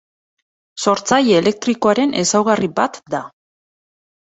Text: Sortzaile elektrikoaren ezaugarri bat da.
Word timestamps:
Sortzaile 0.83 1.35
elektrikoaren 1.41 2.17
ezaugarri 2.23 2.73
bat 2.83 3.01
da. 3.17 3.23